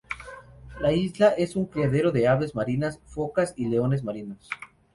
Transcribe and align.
La 0.79 0.91
isla 0.93 1.27
es 1.27 1.55
un 1.55 1.67
criadero 1.67 2.11
de 2.11 2.27
aves 2.27 2.55
marinas, 2.55 2.99
focas 3.05 3.53
y 3.55 3.67
leones 3.67 4.03
marinos. 4.03 4.49